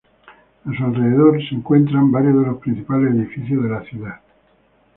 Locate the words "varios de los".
2.11-2.57